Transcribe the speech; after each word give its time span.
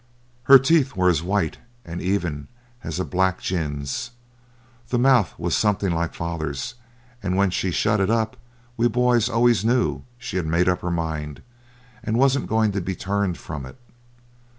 Her 0.45 0.57
teeth 0.57 0.95
were 0.95 1.11
as 1.11 1.21
white 1.21 1.59
and 1.85 2.01
even 2.01 2.47
as 2.83 2.99
a 2.99 3.05
black 3.05 3.39
gin's. 3.39 4.09
The 4.89 4.97
mouth 4.97 5.37
was 5.37 5.55
something 5.55 5.91
like 5.93 6.15
father's, 6.15 6.73
and 7.21 7.37
when 7.37 7.51
she 7.51 7.69
shut 7.69 7.99
it 7.99 8.09
up 8.09 8.35
we 8.77 8.87
boys 8.87 9.29
always 9.29 9.63
knew 9.63 10.01
she'd 10.17 10.45
made 10.47 10.67
up 10.67 10.81
her 10.81 10.89
mind, 10.89 11.43
and 12.03 12.17
wasn't 12.17 12.47
going 12.49 12.71
to 12.71 12.81
be 12.81 12.95
turned 12.95 13.37
from 13.37 13.63
it. 13.63 13.77